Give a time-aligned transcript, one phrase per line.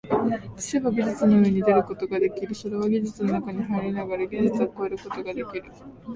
[0.57, 5.63] 知性は技術の上に出ることができる、それは技術の中に入りながら技術を超えることができる。